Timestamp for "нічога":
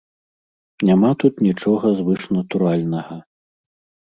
1.47-1.85